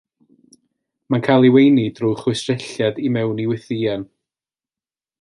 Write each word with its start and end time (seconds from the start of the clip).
Mae'n 1.13 1.25
cael 1.27 1.45
ei 1.45 1.51
weini 1.57 1.85
drwy 1.99 2.15
chwistrelliad 2.23 3.01
i 3.11 3.15
mewn 3.19 3.45
i 3.45 3.49
wythïen. 3.55 4.09